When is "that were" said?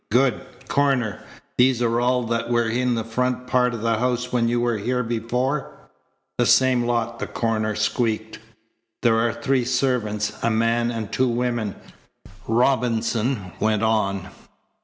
2.23-2.67